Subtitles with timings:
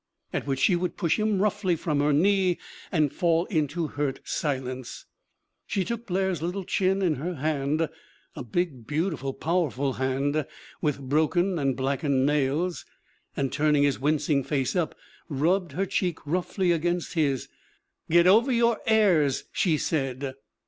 [0.33, 2.57] at which she would push him roughly from her knee
[2.91, 5.05] and fall into hurt silence....
[5.67, 7.87] She took Blair's little chin in her hand
[8.35, 10.47] a big, beautiful, power ful hand,
[10.81, 12.83] with broken and blackened nails
[13.37, 14.95] and turn ing his wincing face up,
[15.29, 17.47] rubbed her cheek roughly against his.
[18.09, 20.33] 'Get over your airs!' she said."